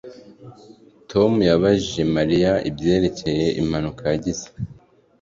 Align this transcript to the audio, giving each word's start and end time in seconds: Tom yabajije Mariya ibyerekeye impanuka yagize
Tom 1.11 1.31
yabajije 1.49 2.01
Mariya 2.15 2.51
ibyerekeye 2.69 3.45
impanuka 3.61 4.01
yagize 4.13 4.47